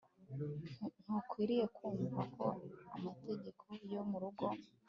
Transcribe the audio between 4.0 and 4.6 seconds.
mu rugo